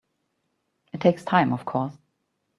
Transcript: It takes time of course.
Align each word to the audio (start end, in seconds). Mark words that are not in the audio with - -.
It 0.93 0.99
takes 1.01 1.23
time 1.23 1.53
of 1.53 1.63
course. 1.63 1.95